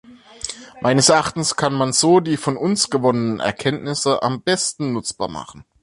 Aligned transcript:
Meines 0.81 1.09
Erachtens 1.09 1.55
kann 1.57 1.75
man 1.75 1.93
so 1.93 2.21
die 2.21 2.35
von 2.37 2.57
uns 2.57 2.89
gewonnenen 2.89 3.39
Erkenntnisse 3.39 4.23
am 4.23 4.41
besten 4.41 4.93
nutzbar 4.93 5.27
machen. 5.27 5.63